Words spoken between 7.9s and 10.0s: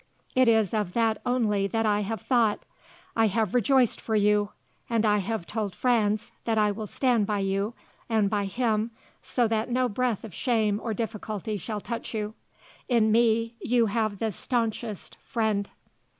and by him so that no